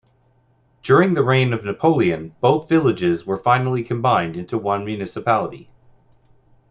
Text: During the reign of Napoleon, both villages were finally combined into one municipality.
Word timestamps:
During 0.81 1.13
the 1.13 1.21
reign 1.21 1.53
of 1.53 1.63
Napoleon, 1.63 2.33
both 2.41 2.67
villages 2.67 3.23
were 3.23 3.37
finally 3.37 3.83
combined 3.83 4.35
into 4.35 4.57
one 4.57 4.83
municipality. 4.83 5.69